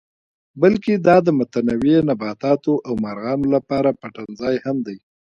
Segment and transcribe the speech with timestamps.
[0.61, 4.97] بلکې دا د متنوع نباتاتو او مارغانو لپاره پټنځای هم دی.